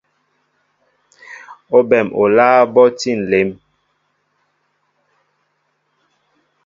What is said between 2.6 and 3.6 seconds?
ɓɔ tí nlem.